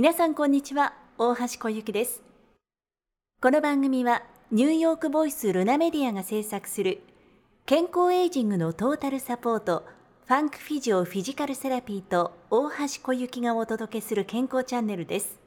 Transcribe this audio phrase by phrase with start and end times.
[0.00, 2.22] 皆さんこんにちは大橋小雪です。
[3.42, 7.00] この番組はニューヨークボイスルナメディアが制作する
[7.66, 9.84] 健康エイジングのトータルサポート
[10.28, 15.40] ファンクフィジオフィジカルセラピーと大橋小雪がお届けする健康チャンネルです。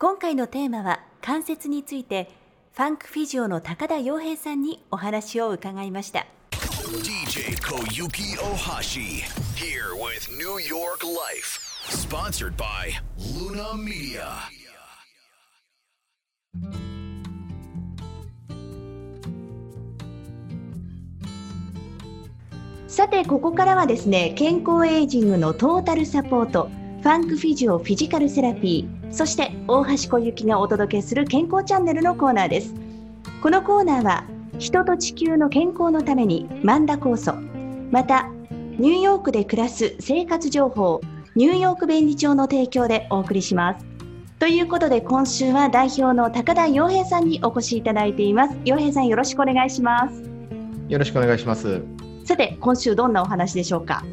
[0.00, 2.28] 今回のテーマは関節について
[2.72, 6.26] ファンクフィジオの高田洋平さんにお話を伺いました。
[6.50, 9.22] DJ Koyuki Ohashi
[9.54, 11.71] here with New York Life.
[11.88, 14.28] Sponsored by Luna Media.
[22.86, 26.70] さてここからはですね健康エイジングのトータルサポート
[27.02, 32.74] ファンクフィジオフィジカルセラピーそして大橋小雪がお届けする健康チャンネルのコーナーです
[33.42, 34.24] このコーナーは
[34.58, 37.34] 人と地球の健康のためにマンダ酵素
[37.90, 38.28] また
[38.78, 41.00] ニューヨークで暮らす生活情報
[41.34, 43.86] ニューヨーク便利帳の提供でお送りします。
[44.38, 48.56] ということで今週は代表の高田洋平さんにお越しいただいています。
[48.64, 50.22] 洋平さんよろしくお願いします。
[50.88, 51.80] よろしくお願いします。
[52.24, 54.04] さて今週どんなお話でしょうか？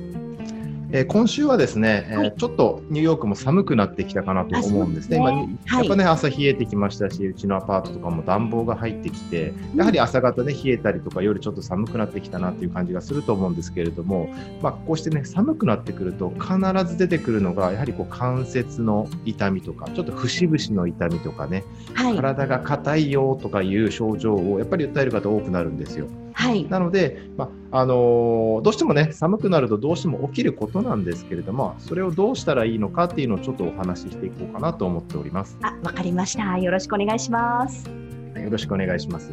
[0.92, 2.34] えー今週はですね、えーはい。
[2.36, 5.18] ちょっとニューヨークも寒くなってきたかなと思うんですね。
[5.18, 5.60] 今ね。
[5.68, 5.80] はい。
[5.80, 14.30] やっぱね、朝冷えてきましたし、うちのアパートとかも暖房が入ってきて、やはり朝方ね、冷えたりとか、夜ちょっと寒くなってきたなっていう感じがすると思うんですけれども、
[14.62, 16.56] まあ、こうしてね、寒くなってくると、必
[16.92, 22.16] ず出てくるのが、やはりこう関節の痛みとか、ちょっと節々の痛みとかね、はい。
[22.16, 26.08] 体が硬いよとかいう症状をやっぱり訴える方多くなるんですよ。
[26.40, 35.58] はいなので、まああのーどうしてもね、寒くなるとどうしても起きることなんですけれども、それをどうしたらいいのかっていうのをちょっとお話ししていこうかなと思っております。
[35.62, 39.32] あわかりましたよろしくお願いしますよろしくお願いします。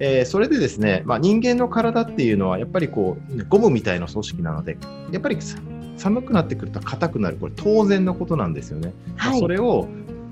[0.00, 4.78] えーそれでですね、まあ、人間の体っていうのはやっぱりこうゴムみたいな組織なので、
[5.12, 5.58] やっぱりさ
[5.96, 8.92] 寒くなってくると硬くなる、これ当然のことなんですよね。
[9.16, 9.86] まあはいそれを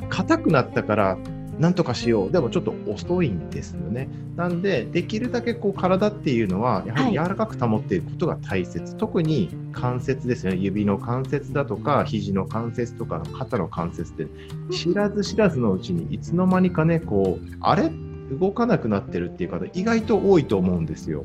[0.09, 1.19] 硬くなったから
[1.59, 2.31] なんとかしよう。
[2.31, 4.09] でもちょっと遅いんですよね。
[4.37, 8.95] なんで、できるだけこう体っていうのは、やはり柔らかく保っていることが大切。
[8.97, 10.59] 特に関節ですよね。
[10.59, 14.27] 指の関節だとか、肘の関節とか、肩の関節って、
[14.71, 17.91] 知らず知らずのうちにいつの間にかね、こう、あれ？
[18.39, 21.25] 動かなくなってるっていう方、意外と多いと思うんですよ。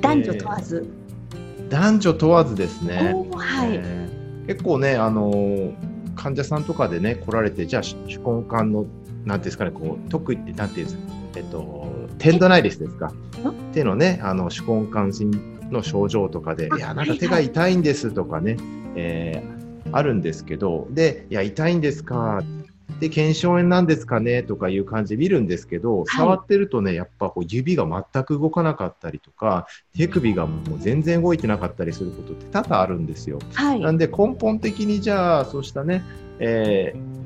[0.00, 0.86] 男女問わず、
[1.70, 3.14] 男女問わずですね。
[3.34, 5.74] はい、えー結構ね、あのー
[6.14, 8.86] 患者さんとかでね、来られて、じゃあ、手手根管の、
[9.26, 11.02] なんていうんですかね、こう、特に、なんていうんですか、
[11.36, 11.86] えっと、
[12.18, 13.12] テンドナイリスですか。
[13.72, 18.56] 手のね、あの、手根管心の症状とかで、あいや、なんか手が痛いんですとかね、
[18.94, 19.56] えー
[19.92, 22.42] あるんですけど、で、いや、痛いんですか。
[23.00, 29.66] で、腱鞘炎なんですかねとかいう感じで見るんですけど、触ってるとね、やっぱこう指が全く動かなかったりとか、
[29.96, 33.38] 手首がもう全然動いてなかったりすることって多々あるんですよ。
[33.54, 36.04] はいなんで根本的にじゃあ、そうしたね、
[36.38, 37.25] えー、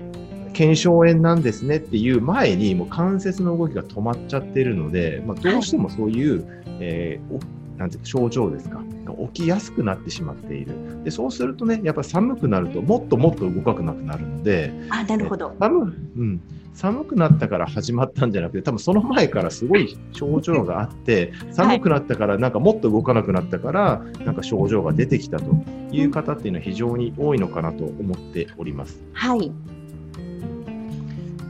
[0.53, 6.45] 腱鞘炎なんですねっていう前に、もう関節の動きが止まっちゃってるので、まあ、どうしてもそういう、
[6.81, 7.41] えーお
[7.81, 11.03] なんていうか症状ですか、が起きやすくなってしまっている。
[11.03, 15.51] でそうするとね、やっぱ寒くなると、もっともっと動かなくなるので、あなるほど。
[15.55, 16.41] え寒うん、
[16.75, 25.47] 寒くなったから始まったんじゃなくて、多分その前からすごい症状があって、 寒くなったから、なんかもっと動かなくなったから、なんか症状が出てきたと
[25.91, 29.03] いう方っていうのは非常に多いのかなと思っております。
[29.15, 29.51] はい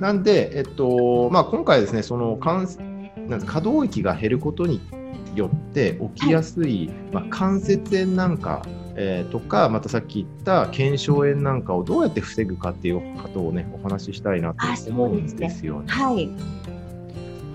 [0.01, 2.67] なんで、えっとまあ、今回ですね、その関
[3.29, 4.81] なん可動域が減ることに
[5.35, 8.63] よって起きやすい、まあ、関節炎なんか、
[8.97, 15.87] えーとか、またさっき言った腱鞘炎なんかをどうやって防ぐかっていうことをね、お話ししたいなと思うんですねですよね。
[15.89, 16.31] はい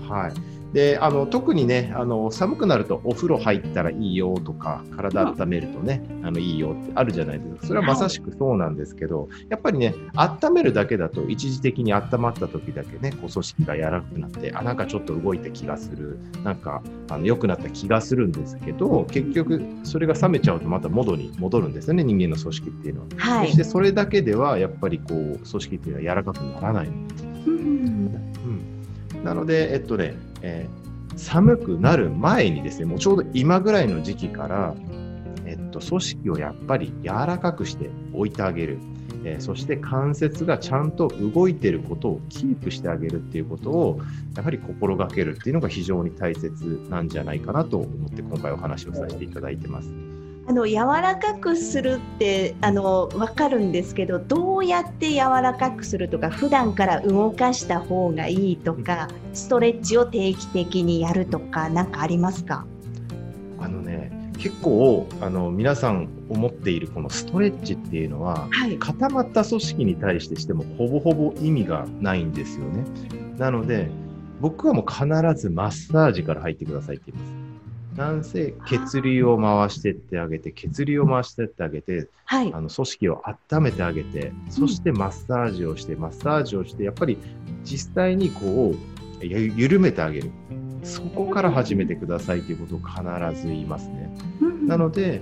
[0.08, 0.55] はい。
[0.76, 7.66] で、あの特にね、あの寒くなるとお風呂入ったらいいよとか、体温めるとね、あのいいよってあるじゃないですか。
[7.68, 23.06] それはまさしくそうなんですけど、やっぱりね、温めるだけだと一時的に温まった時だけね、こう組織が柔らかくなって、あ、なんかちょっと動いた気がする、なんかあの良くなった気がするんですけど、結局それが冷めちゃうとまた元に戻るんですよね、人間の組織っていうのは。
[23.16, 26.88] はいそしてそれだけではやっぱりこう組織っていうのは柔らかくならない。
[27.46, 27.56] うん
[29.14, 30.86] うん、なので、えっとね、えー
[31.16, 34.74] 寒くなる前にですね、もうちょうど今ぐらいの時期から、
[35.46, 38.78] えっと、組織をやっぱり柔らかくして置いてあげる。
[39.24, 44.00] えーそして関節がちゃんと動いてることをキープしてあげるっていうことを
[44.36, 50.15] やはり心がけるっていうのが非常に大切なんじゃないかなと思って今回お話をさせていただいてます。
[50.48, 62.64] あの柔らかくするってあの分かるんですけどどうやって柔らかくするとか普段から動かした方がいいとかストレッチを定期的にやるとか何かありますか？
[63.58, 68.78] あのね、結構あの皆さん思っているこのストレッチっていうのははい。
[68.78, 72.84] 固まった組織に対してしてもほぼほぼ意味がないんですよね。
[73.36, 73.90] なので
[74.40, 75.06] 僕はもう必
[75.40, 77.45] ずマッサージから入ってくださいって言います。
[77.96, 82.60] なんせ血流を回してってあげて血流を回してってあげてはいあ。
[82.60, 87.18] の組織を温めてあげてそしてマッサージをしてマッサージをしてやっぱり
[87.64, 90.30] 実際にこうゆ緩めてあげる
[90.86, 94.08] そこから始めてくださいということを必ず言いますね。
[94.66, 95.20] なので、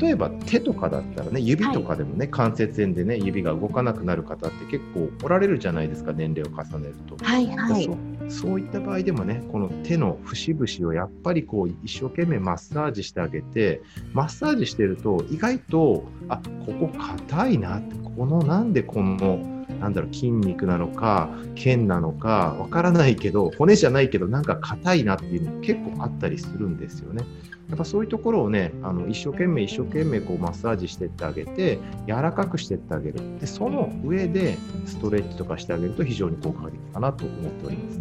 [0.00, 7.16] 例えば手とかだったらね、指とかでもね、関節炎でね、指が動かなくなる方って結構おられるじゃないですか、年齢を重ねると。
[7.24, 7.46] はい。
[7.46, 7.92] はいそ。
[7.92, 7.96] う
[8.30, 13.80] そういった場合でもね、この手の節々をやっぱりこう一生懸命マッサージしてあげて、
[14.12, 16.36] マッサージしてると意外と、あ
[16.66, 16.88] ここ
[17.26, 27.24] 硬いなって、このなんでこの、なんだろう、筋肉なのか、腱なのか、わからないけど、骨じゃないけど、なんか硬いなっていうの結構あったりするんですよね。
[27.68, 33.20] やっぱそういうところをね、あの一生懸命一生懸命こうマッサージしてってあげて、柔らかくしてってあげる。
[33.40, 38.00] で、その上でストレッチとかしてあげると非常に効果的かなと思っております。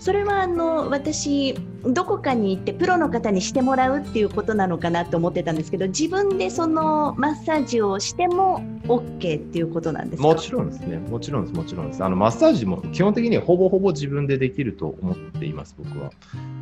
[0.00, 1.54] それはあの私
[1.84, 8.64] どこかに行ってプロの方にしてもらうっていうことなのかなと思ってたんですけど自分でそのマッサージをしても
[8.96, 10.28] OK っていうことなんですか？
[10.28, 10.98] もちろんですね。
[10.98, 11.54] もちろんです。
[11.54, 12.04] もちろんです。
[12.04, 16.10] あの、マッサージも基本的にはほぼほぼ自分でできると思っています、僕は。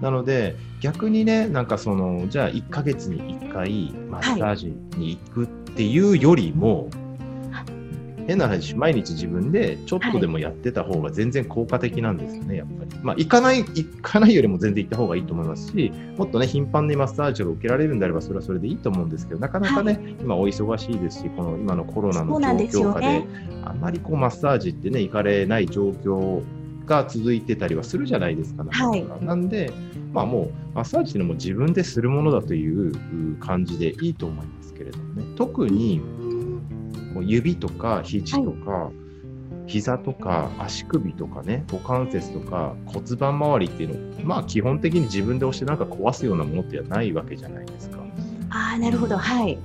[0.00, 6.88] なので、逆にね、なんかその、じゃあ1ヶ月に1回マッサージに行くっていうよりも、
[8.28, 13.02] 変な話、毎日自分でちょっとでもやってた方が全然効果的なんですよね、やっぱり。
[13.02, 23.26] まあ、行かない、行かないよりも全然行った方がいいと思いますし、もっとね、頻繁にマッサージを受けられるんであれば、それはそれでいいと思うんですけど、なかなかね、今お忙しいですし、この今のコロナの状況下でよね、
[23.64, 26.42] あんまりこうマッサージってね、行かれない状況
[26.84, 28.62] が続いてたりはするじゃないですか。
[28.62, 29.72] なかなかなんで、
[30.12, 32.92] まあもう、マッサージっていうのも自分でするものだという
[33.40, 35.24] 感じでいいと思いますけれどもね。
[35.36, 36.02] 特に、
[37.14, 38.90] こう指とか肘とか、
[39.66, 47.98] 膝とか足首とかね、股関節とか骨盤周りっていうのまあ基本的に自分で押してなんか壊すようなものってないわけじゃないですか。
[48.50, 49.16] ああなるほど。
[49.16, 49.58] はい。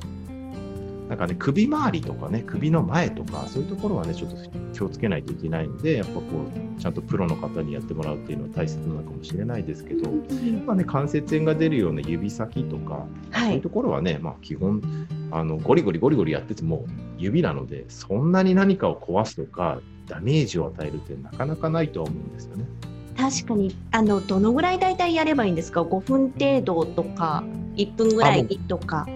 [1.10, 4.38] なんかね、首周りとかね、首の前とか、そういうところはね、ちょっと
[4.74, 10.10] 気をつけないといけないので、やっぱこう、ちゃんとプロの方にやってもらうっていうのは大切なのかもしれないですけど、
[10.66, 13.48] まあね、関節炎が出るような指先とか、はい。
[13.48, 14.82] そういうところはね、まあ基本、
[15.36, 16.86] あの、ゴリゴリゴリゴリやってても
[17.18, 22.66] 指なので、そんなに何かを壊すとか、ダメージを与えるってなかなかないとは思うんですよね。
[23.18, 23.76] 確かに。
[23.92, 27.44] あのどのぐらい大体やればいいんですか？5分程度とか
[27.76, 29.08] 1分ぐらいとか。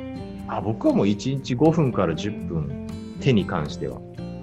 [0.48, 2.88] あ僕はもう1日5分から10分、
[3.20, 4.00] 手に関しては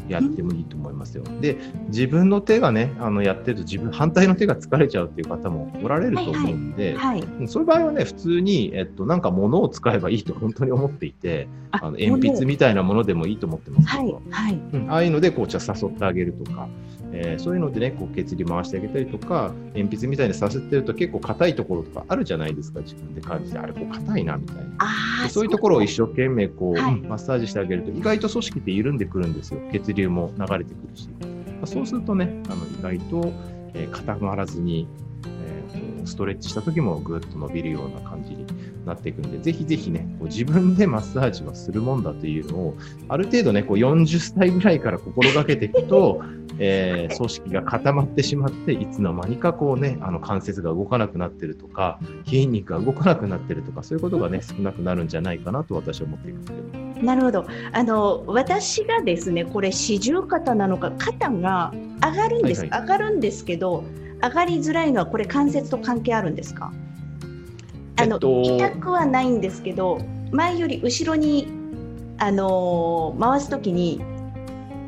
[0.09, 1.25] やってもいいと思いますよ。
[1.41, 1.57] で、
[1.89, 14.61] 自分の手がね、あのやってると自分、反対の手が疲れちゃうっていう方もおられると思うんで、はいうんそういう場合はね、普通に、えっと、なんか物を使えばいいと本当に思っていて、ああの鉛筆みたいなものでもいいと思ってますけど、はいはい。
[14.73, 16.69] うん、ああいうのでこうじゃあ誘ってあげるとか、
[17.17, 23.59] えーそういうのでねこう血流回してあげたりとか鉛筆みたいにさせてると結構硬いところとかあるじゃないですか自分で感じて。
[23.59, 25.29] あれこう硬いなみたいな。
[25.31, 29.61] そういうところを一生懸命こう、はいうんマッサージしてあげると意外と組織って緩んでくるんですよ。
[29.73, 31.27] 血流も流れてくるし、ま
[31.63, 33.33] あそうするとねあの意外と、
[33.75, 34.89] えー固まらずに、
[35.25, 38.47] えーとストレッチした時もぐっと伸びるような感じに
[38.85, 42.75] なっていくんで、ぜひぜひね、こう自分でマッサージはするもんだというのを、
[43.09, 46.23] ある程度ね、こう40歳ぐらいから心がけていくと、
[46.59, 56.53] えー組織が固まってしまって、いつの間にかこうね、あの関節が動かなくなってるとか、筋肉が動かなくなってるとか、そういうことがね、少なくなるんじゃないかなと私は思っています。
[57.05, 57.45] なるほど。
[57.73, 63.85] あの私がですねこれ四十肩なのか肩が上がるんです、はいは上がるんですけど
[64.23, 66.73] 上がりづらいのはこれ関節と関係あるんですか？
[67.97, 69.99] あの、えっと痛くはないんですけど
[70.33, 71.49] 前より後ろに
[72.19, 74.01] あのー回すときに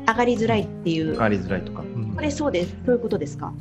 [0.07, 1.81] 上がりづらいっていう、変わりづらいとか。
[1.81, 2.13] うん。
[2.15, 2.75] これそうです。
[2.85, 3.53] そういうことですか？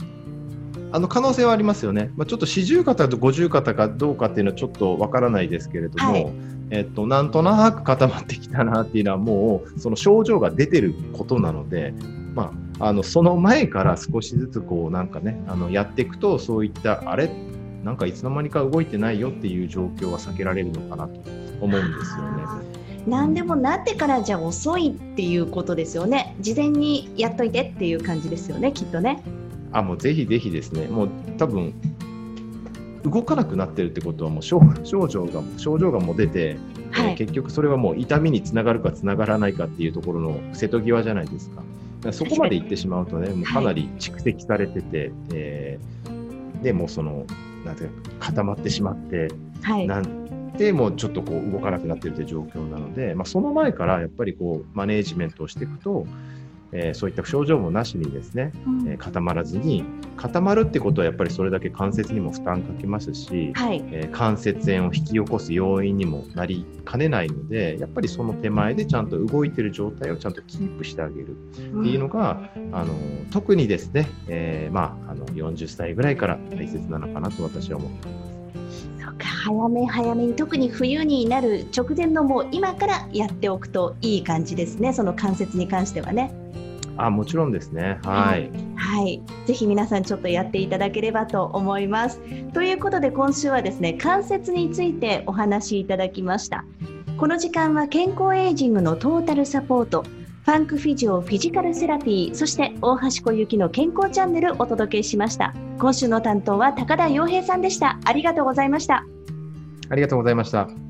[0.93, 2.13] あの可能性はありますよね。
[2.17, 6.33] まあ、ちょっと四十肩と五十肩かどうかっていうのはちょっとわからないですけれども、はい。
[6.71, 11.93] えっと、なんとなく固まってきたなっていうのはもうその症状が出てることなので、
[12.35, 17.31] まあ、あのその前から少しずつこうなんかねあのやっていくとそういったあれ？
[17.85, 21.21] なんかいつの間にか動いてないよっていう状況は避けられるのかなと
[21.61, 22.77] 思うんですよね。
[23.07, 26.35] 何でもなってからじゃ遅いっていうことですよね。
[26.41, 29.23] 事前にやっといてっていう感じですよねきっとね。
[29.73, 31.09] あもうぜひぜひですね、もう
[31.39, 31.73] 多分
[33.05, 41.57] 動かなくなってるってことはもう症 症状が症状がもう出て、えーはい結局それはもう痛みにつながるかつながらないかっていうところの瀬戸際じゃないですか。
[41.57, 41.67] だか
[42.09, 47.27] らそこまで行ってしまうとね、もうかなり蓄積されてて、えーでもうその
[47.65, 49.29] なんていうか固まってしまって、
[49.63, 49.87] はい。
[49.87, 50.26] なん
[50.59, 56.07] でもうちょっとこう動かなくなっているという状況なので、まあ、その前からやっぱりこうマネージメントをしていくと、
[56.73, 59.85] えーそういった症状もなしにですね、うんえー固まらずに
[60.17, 63.83] 固まるってことはやっぱりそれだけ関節にも負担かけますし、はい。
[63.93, 72.95] えー関節炎を引き起こす要因にもなりかねないのでやっぱりその手前でちゃんと動いてる状態をちゃんとキープしてあげるっていうのが、あの
[73.31, 78.36] 特にですね、えーまあ、あの40歳ぐらいから大切なのかなと私は思っています。
[79.19, 84.93] 早め早めに特に冬になる直前のもう今からやっておくといい感じですね。
[84.93, 86.33] その関節に関してはね。
[86.99, 87.99] あもちろんですね。
[88.05, 88.51] はい。
[88.75, 89.23] はい。
[89.47, 92.21] ぜひ皆さんちょっとやっていただければと思います。
[92.53, 96.65] ということで今週はですね関節についてお話しいただきました。
[97.17, 100.05] この時間は健康エイジングのトータルサポート
[100.47, 105.53] ファンクフィジオフィジカルセラピーそして大橋小雪の健康チャンネルお届けしました。
[105.81, 107.99] 今週の担当は高田洋平さんでした。
[108.05, 109.05] ありがとうございました。
[109.89, 110.86] ありがとうございました。